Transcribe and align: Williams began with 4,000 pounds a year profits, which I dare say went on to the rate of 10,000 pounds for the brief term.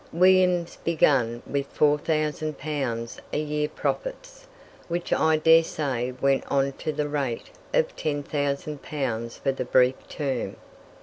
Williams 0.11 0.77
began 0.83 1.43
with 1.45 1.67
4,000 1.67 2.57
pounds 2.57 3.19
a 3.31 3.39
year 3.39 3.67
profits, 3.67 4.47
which 4.87 5.13
I 5.13 5.37
dare 5.37 5.63
say 5.63 6.11
went 6.19 6.43
on 6.51 6.71
to 6.79 6.91
the 6.91 7.07
rate 7.07 7.51
of 7.71 7.95
10,000 7.95 8.81
pounds 8.81 9.37
for 9.37 9.51
the 9.51 9.63
brief 9.65 10.07
term. 10.09 10.55